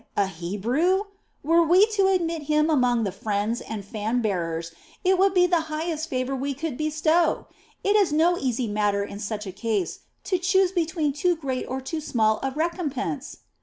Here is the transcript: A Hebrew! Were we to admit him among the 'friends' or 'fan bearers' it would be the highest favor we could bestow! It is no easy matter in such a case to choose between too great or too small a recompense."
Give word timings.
A 0.17 0.25
Hebrew! 0.25 1.03
Were 1.43 1.61
we 1.61 1.85
to 1.91 2.07
admit 2.07 2.41
him 2.49 2.71
among 2.71 3.03
the 3.03 3.11
'friends' 3.11 3.61
or 3.69 3.83
'fan 3.83 4.19
bearers' 4.23 4.71
it 5.03 5.19
would 5.19 5.35
be 5.35 5.45
the 5.45 5.59
highest 5.69 6.09
favor 6.09 6.35
we 6.35 6.55
could 6.55 6.75
bestow! 6.75 7.45
It 7.83 7.95
is 7.95 8.11
no 8.11 8.35
easy 8.35 8.65
matter 8.67 9.03
in 9.03 9.19
such 9.19 9.45
a 9.45 9.51
case 9.51 9.99
to 10.23 10.39
choose 10.39 10.71
between 10.71 11.13
too 11.13 11.35
great 11.35 11.67
or 11.67 11.81
too 11.81 12.01
small 12.01 12.39
a 12.41 12.49
recompense." 12.49 13.41